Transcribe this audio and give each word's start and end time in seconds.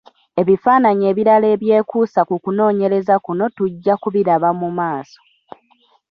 Ebifaananyi 0.41 1.03
ebirala 1.11 1.47
ebyekuusa 1.55 2.21
ku 2.29 2.35
kunoonyereza 2.43 3.15
kuno 3.25 3.45
tujja 3.55 3.93
kubiraba 4.01 4.49
mu 4.59 4.69
maaso. 4.77 5.19